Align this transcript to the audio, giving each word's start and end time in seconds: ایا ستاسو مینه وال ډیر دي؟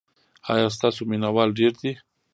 ایا 0.51 0.67
ستاسو 0.75 1.01
مینه 1.09 1.29
وال 1.35 1.49
ډیر 1.59 1.71
دي؟ 1.81 1.91